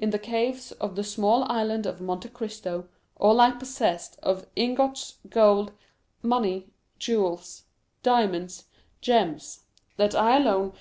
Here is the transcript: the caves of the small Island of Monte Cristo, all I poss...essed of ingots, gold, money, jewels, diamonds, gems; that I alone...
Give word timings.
the 0.00 0.16
caves 0.16 0.70
of 0.80 0.94
the 0.94 1.02
small 1.02 1.42
Island 1.50 1.84
of 1.84 2.00
Monte 2.00 2.28
Cristo, 2.28 2.86
all 3.16 3.40
I 3.40 3.50
poss...essed 3.50 4.16
of 4.22 4.46
ingots, 4.54 5.18
gold, 5.28 5.72
money, 6.22 6.68
jewels, 7.00 7.64
diamonds, 8.04 8.66
gems; 9.00 9.64
that 9.96 10.14
I 10.14 10.36
alone... 10.36 10.74